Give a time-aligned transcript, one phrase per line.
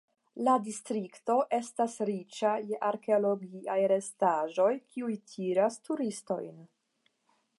[0.45, 6.57] La distrikto estas riĉa je arkeologiaj restaĵoj, kiuj tiras turistojn.